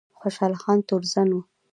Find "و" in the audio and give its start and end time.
1.35-1.39